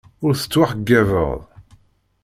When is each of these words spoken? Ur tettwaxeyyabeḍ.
Ur 0.25 0.31
tettwaxeyyabeḍ. 0.35 1.39